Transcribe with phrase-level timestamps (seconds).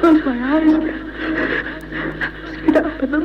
[0.00, 0.82] Close my eyes.
[2.64, 3.18] Sit up in the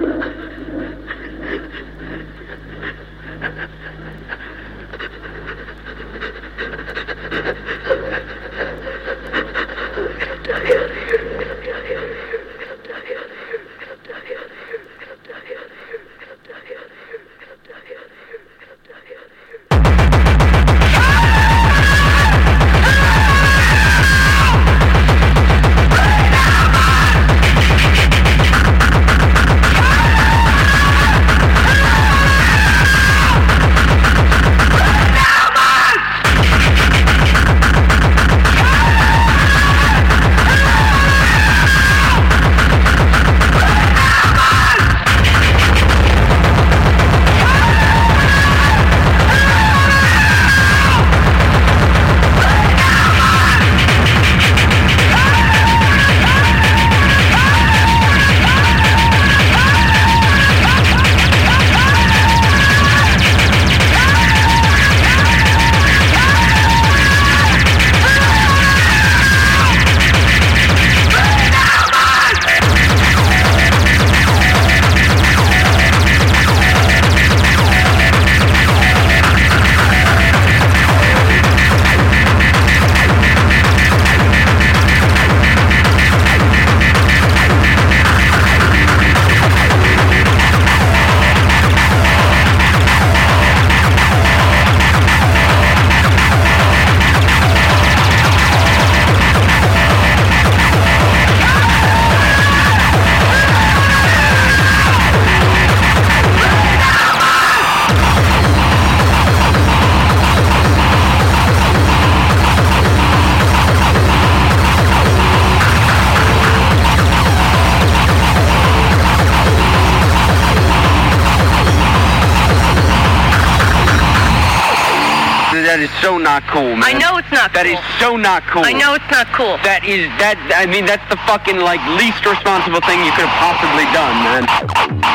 [128.24, 128.64] not cool.
[128.64, 129.60] I know it's not cool.
[129.68, 130.40] That is that.
[130.56, 135.13] I mean, that's the fucking like least responsible thing you could have possibly done, man.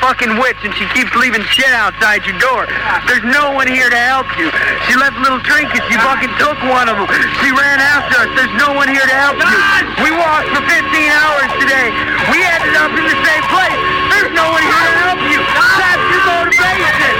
[0.00, 2.64] Fucking witch, and she keeps leaving shit outside your door.
[3.06, 4.48] There's no one here to help you.
[4.88, 5.84] She left little trinkets.
[5.92, 7.08] You fucking took one of them.
[7.44, 8.28] She ran after us.
[8.34, 9.58] There's no one here to help you.
[10.02, 11.92] We walked for 15 hours today.
[12.32, 13.80] We ended up in the same place.
[14.16, 15.40] There's no one here to help you.
[15.78, 17.14] That's your motivation.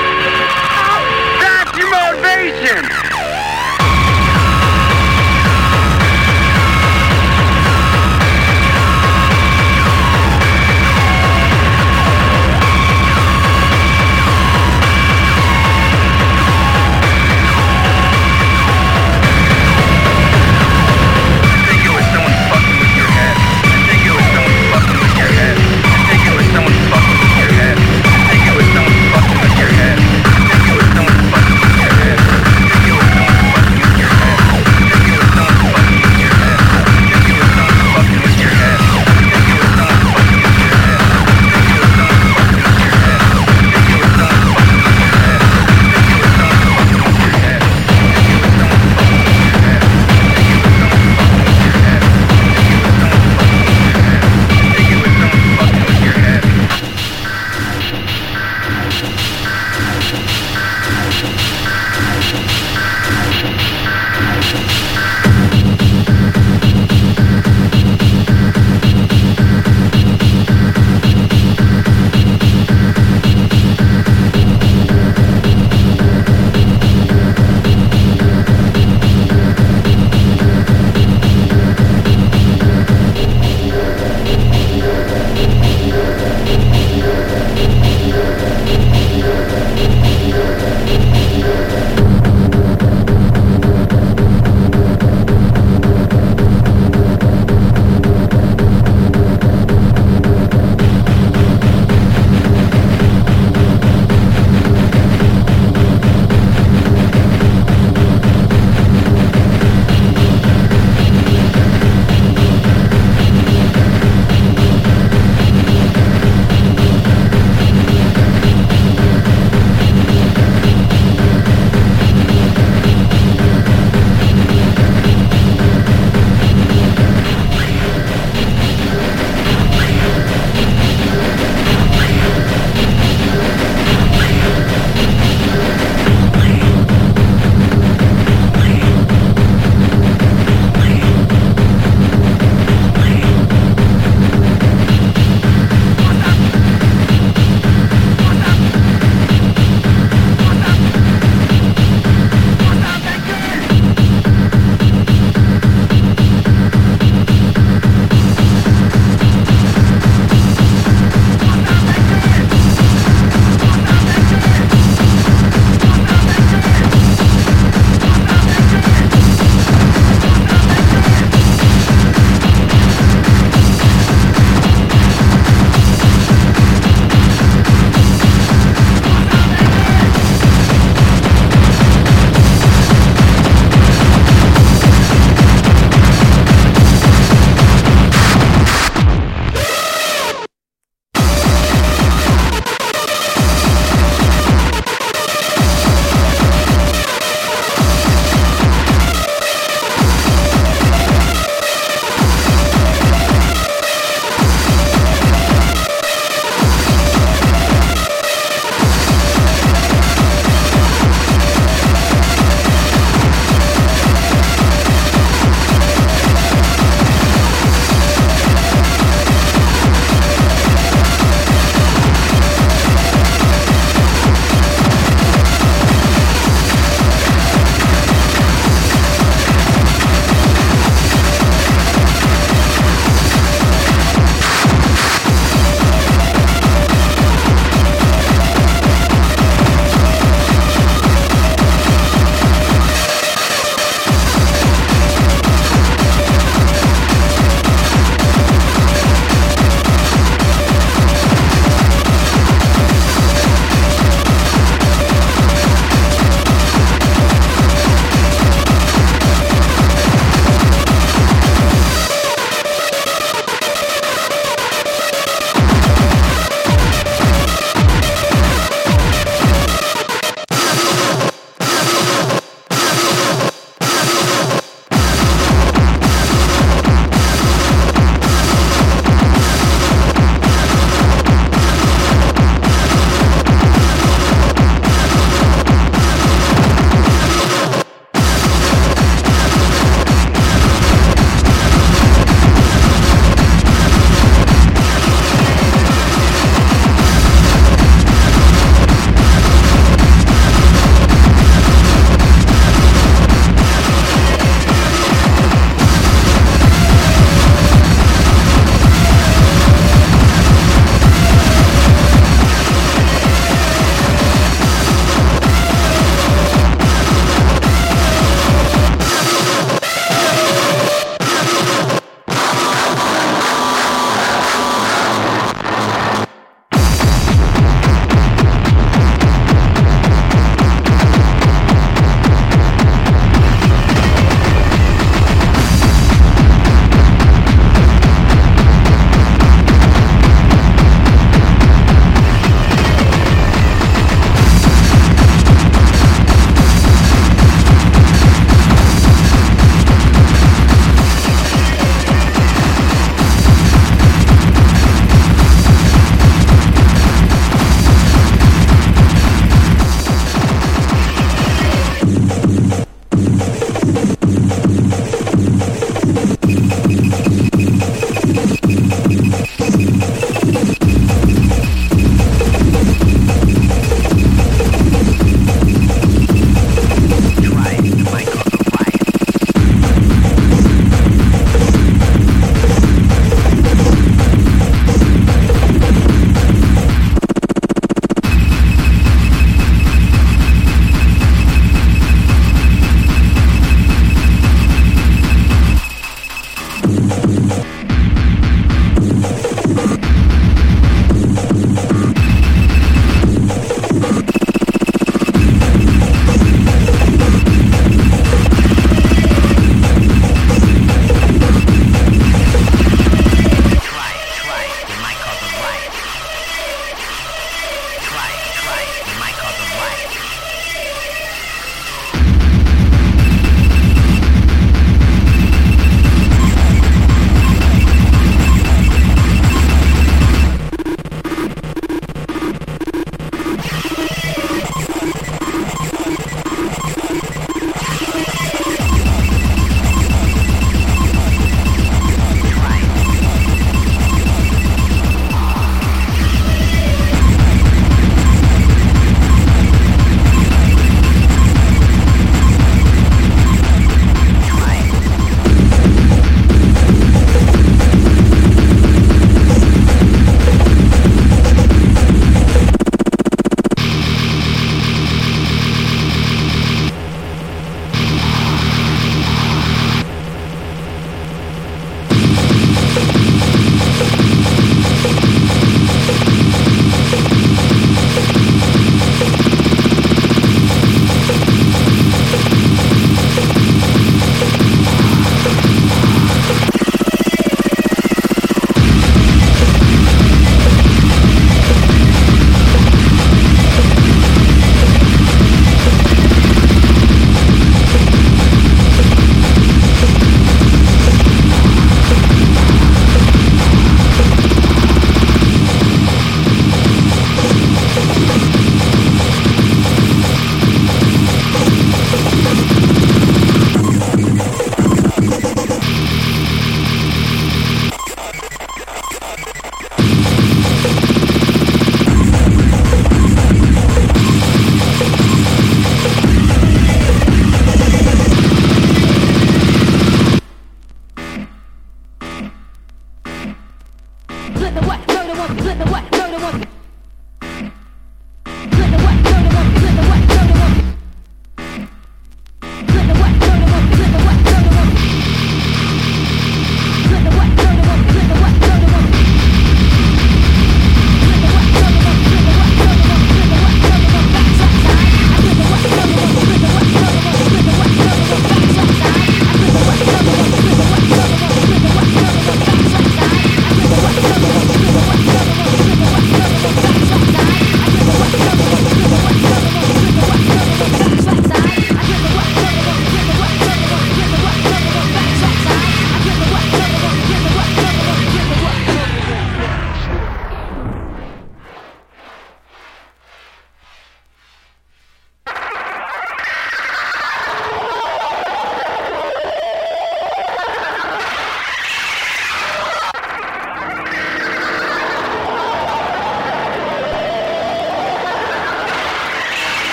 [1.38, 2.79] That's your motivation.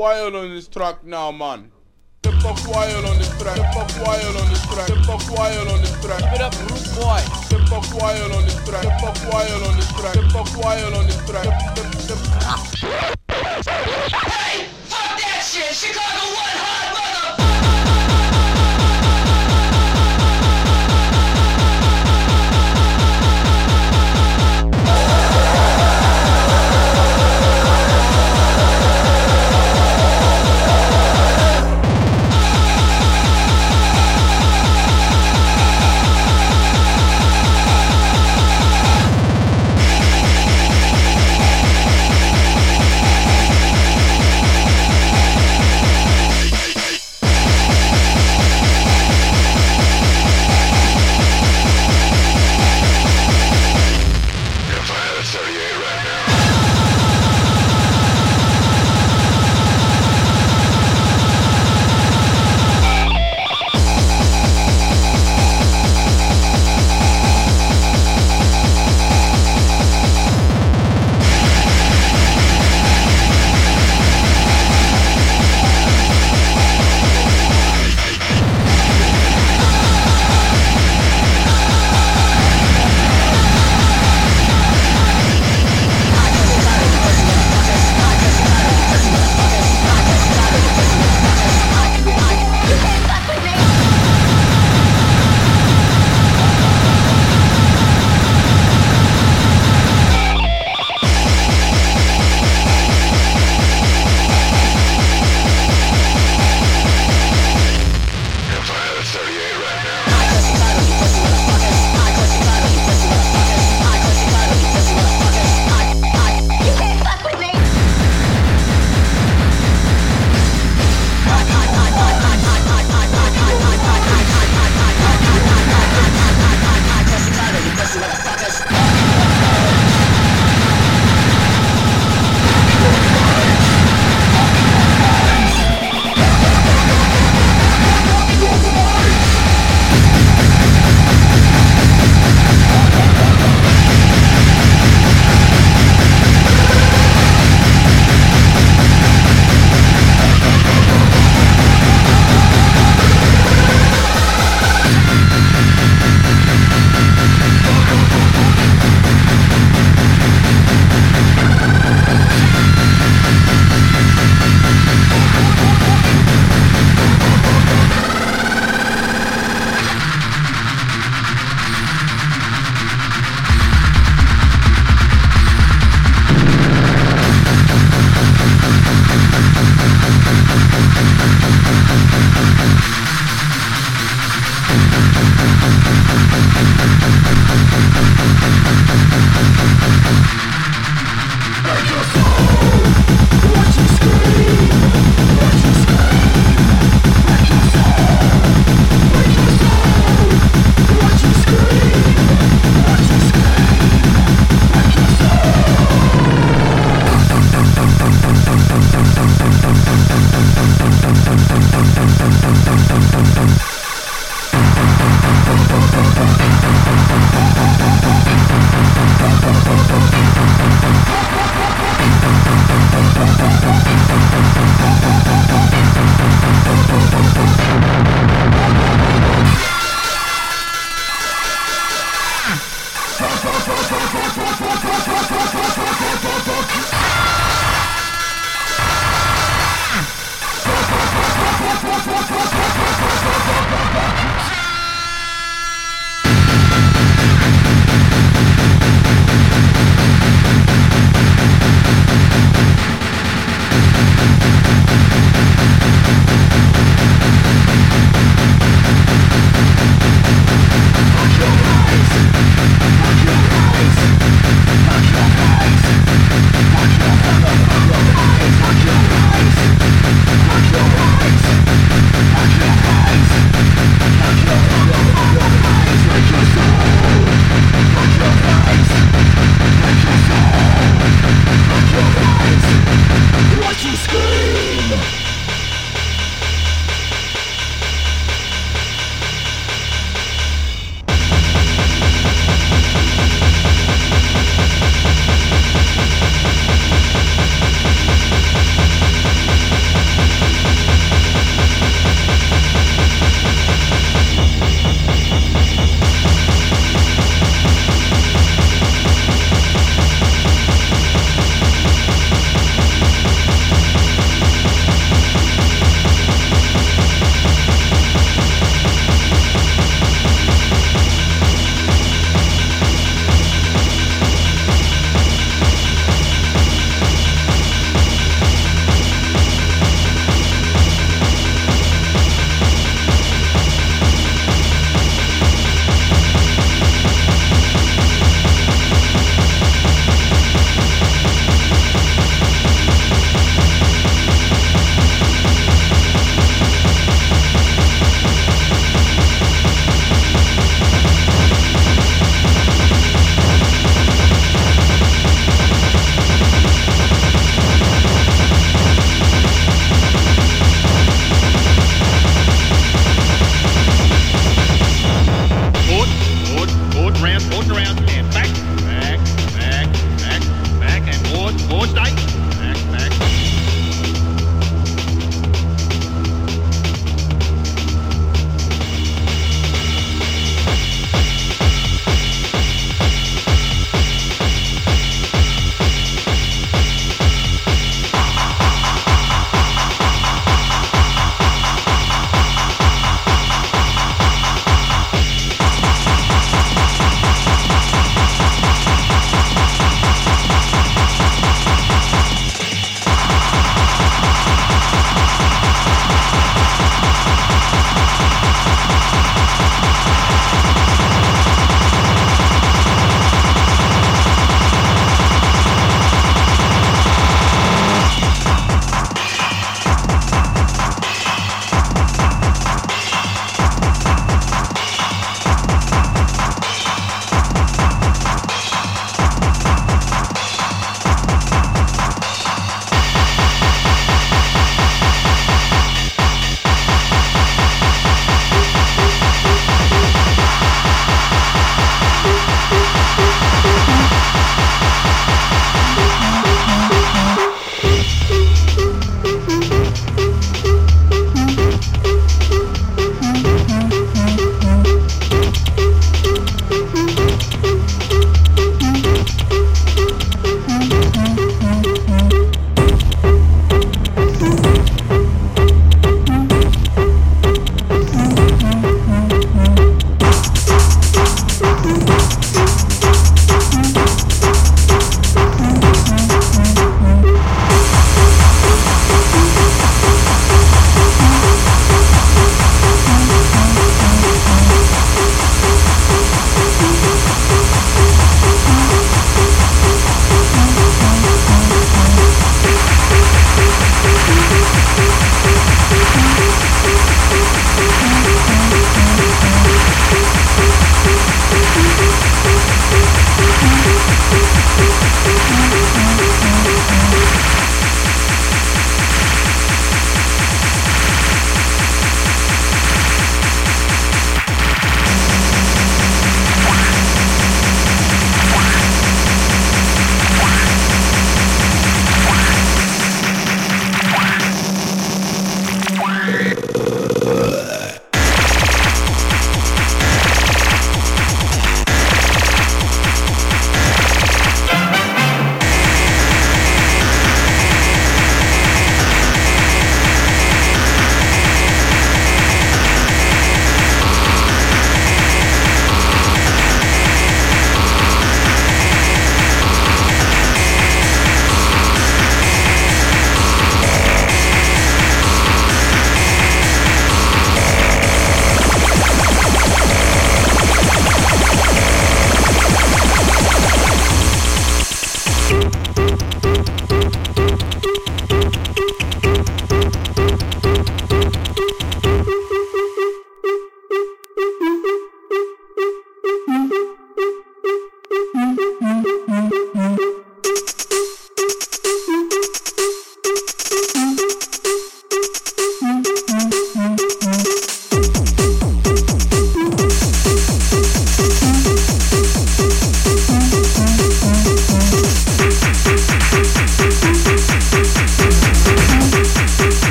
[0.00, 1.70] Wild on this track now, man.
[2.22, 3.56] The fuck wild on this track.
[3.56, 4.88] The fuck wild on this track.
[4.88, 6.20] The fuck wild on this track.
[6.20, 7.20] Give it up, Root Boy.
[7.52, 8.82] The fuck wild on this track.
[8.82, 10.14] The fuck wild on this track.
[10.14, 11.76] The fuck wild on this track.
[11.76, 13.19] The, the, the,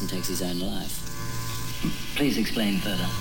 [0.00, 2.14] person takes his own life.
[2.16, 3.19] Please explain further.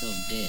[0.00, 0.45] Himself dead.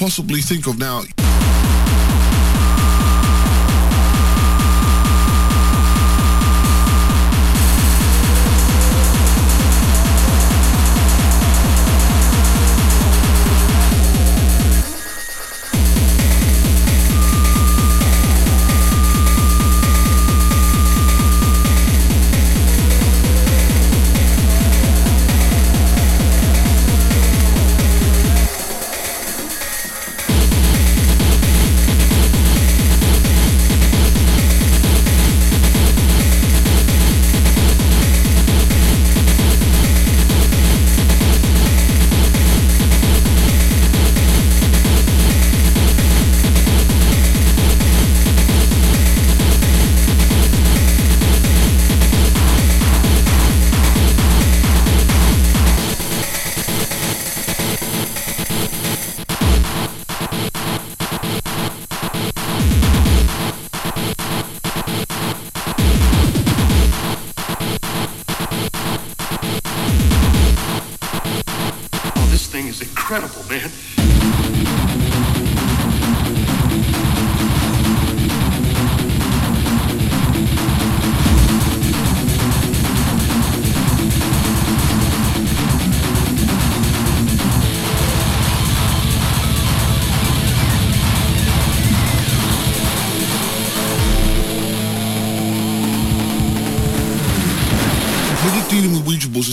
[0.00, 1.29] Possibly think of now.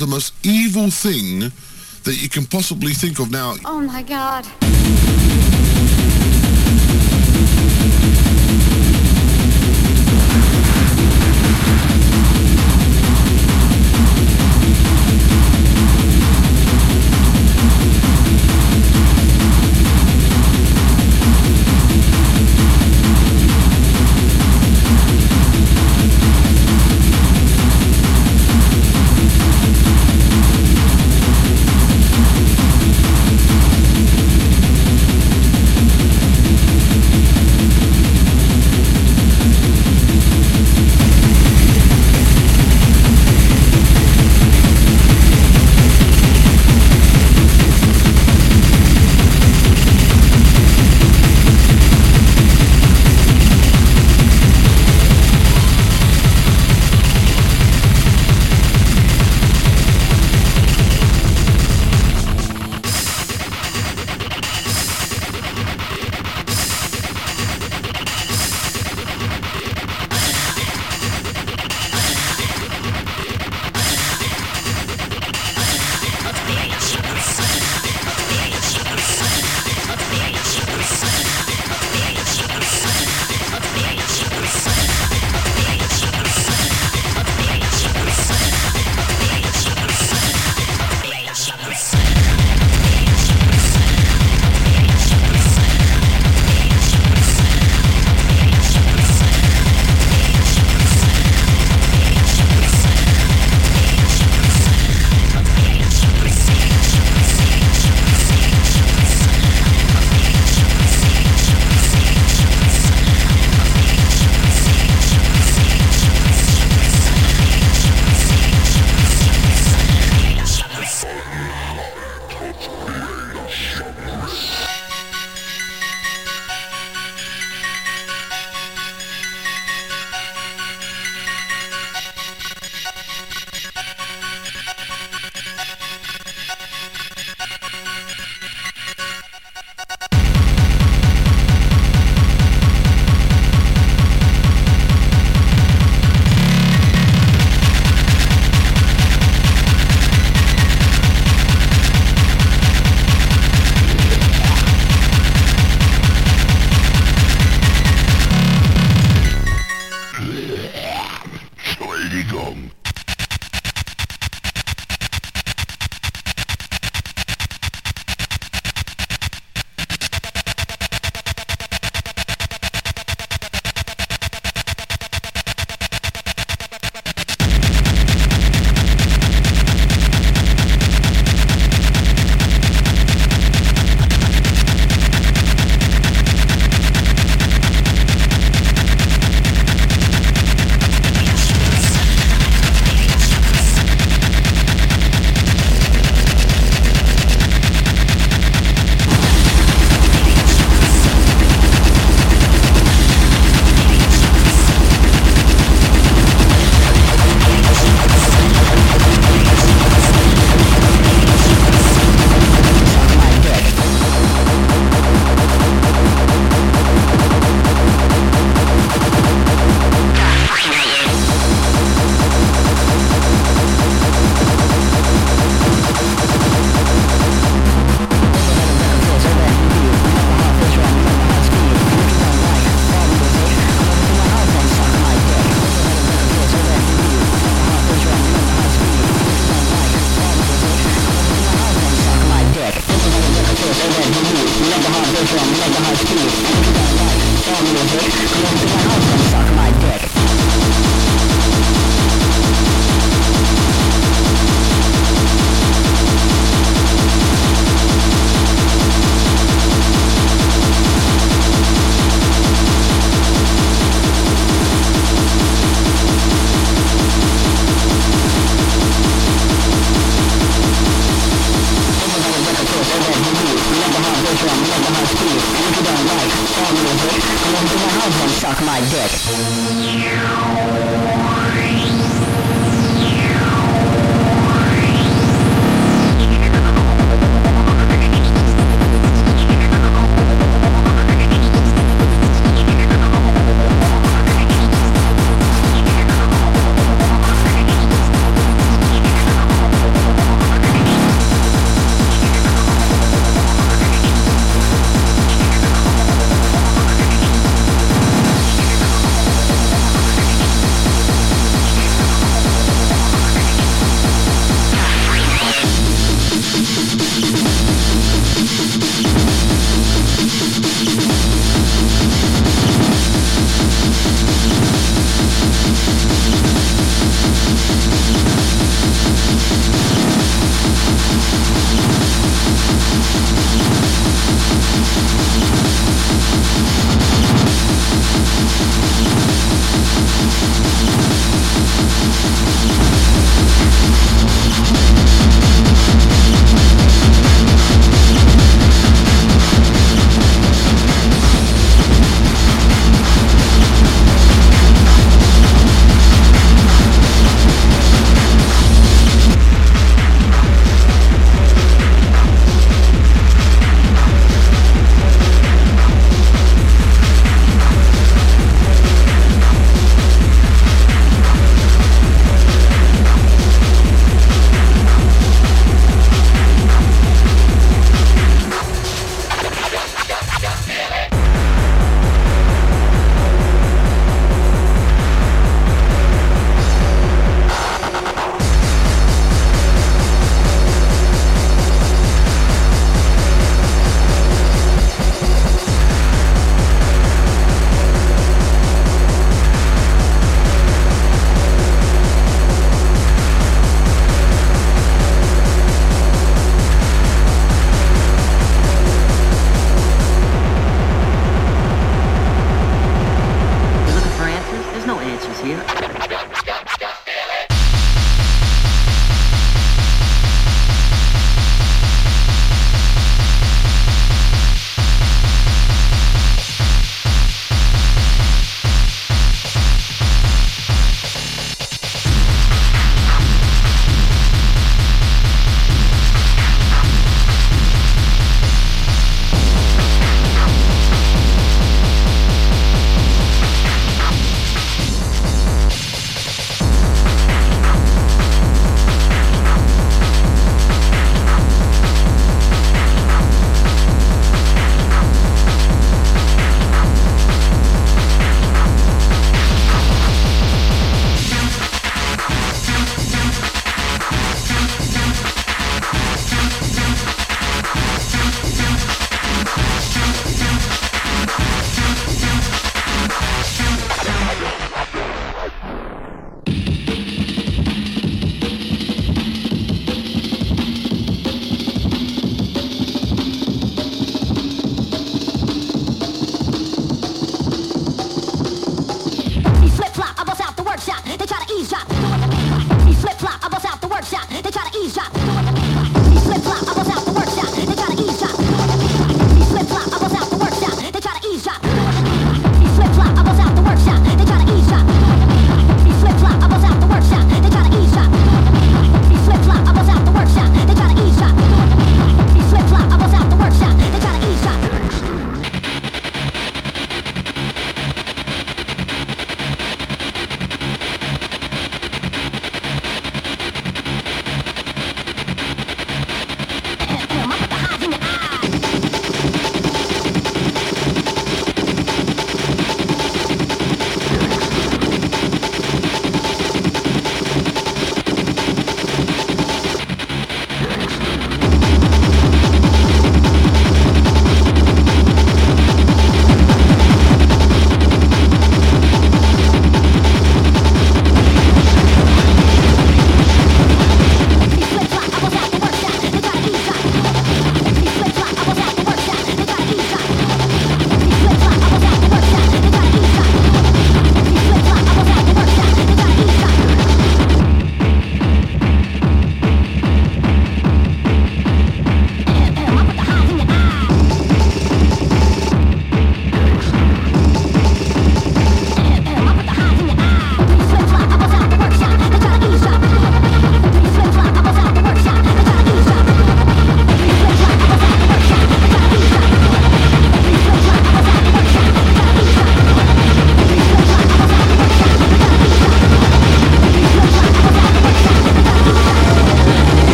[0.00, 1.40] The most evil thing
[2.04, 3.54] that you can possibly think of now.
[3.66, 4.46] Oh my god.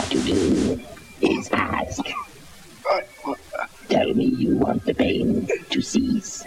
[0.00, 0.80] Have to do
[1.20, 2.00] is ask.
[3.90, 6.44] Tell me you want the pain to cease.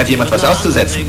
[0.00, 1.06] Hat jemand was auszusetzen.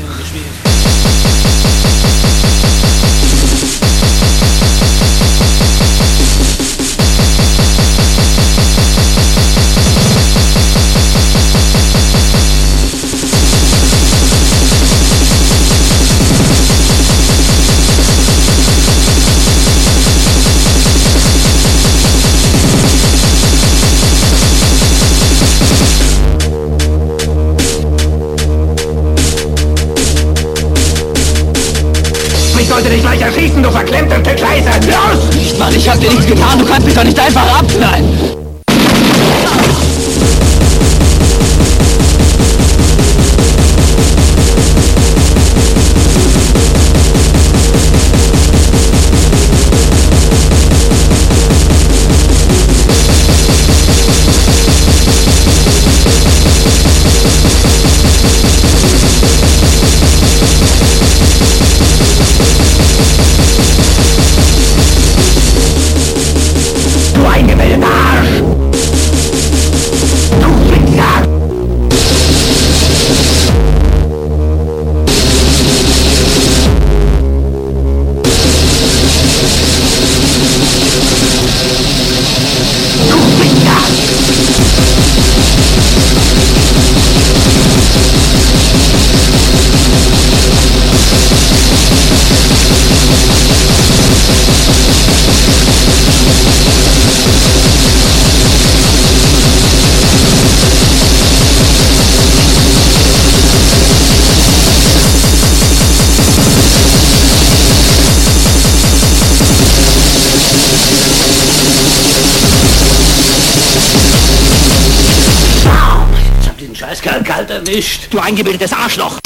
[117.70, 118.08] Erwischt.
[118.10, 119.18] Du eingebildetes Arschloch.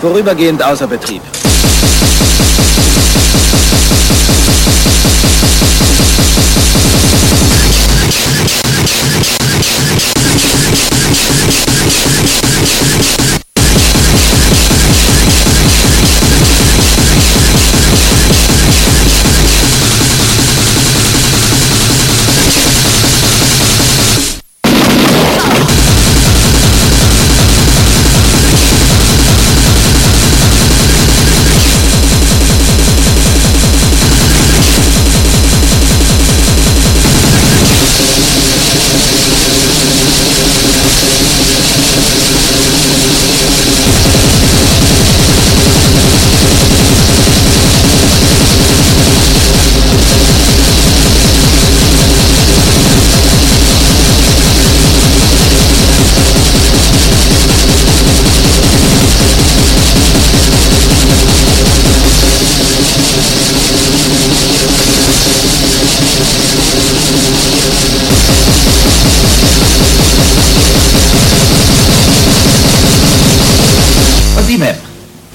[0.00, 1.20] Vorübergehend außer Betrieb.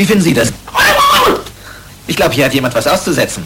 [0.05, 0.53] Wie finden Sie das?
[2.05, 3.43] Ich glaube, hier hat jemand was auszusetzen.